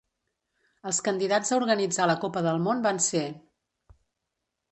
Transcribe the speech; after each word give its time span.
Els 0.91 1.01
candidats 1.07 1.51
a 1.55 1.59
organitzar 1.59 2.07
la 2.11 2.15
copa 2.25 2.43
del 2.47 2.59
món 2.69 2.81
van 2.87 3.01
ser: 3.11 3.25